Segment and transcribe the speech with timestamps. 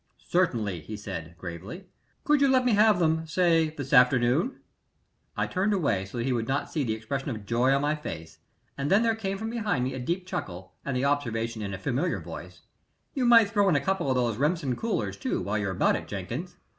[0.27, 1.85] "Certainly," he said, gravely.
[2.23, 4.59] "Could you let me have them, say this afternoon?"
[5.37, 7.93] I turned away so that he would not see the expression of joy on my
[7.93, 8.39] face,
[8.75, 11.77] and then there came from behind me a deep chuckle and the observation in a
[11.77, 12.63] familiar voice:
[13.13, 16.07] "You might throw in a couple of those Remsen coolers, too, while you're about it,
[16.07, 16.55] Jenkins."